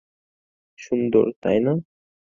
সুন্দর, 0.79 1.25
তাই 1.41 1.57
না? 1.65 1.73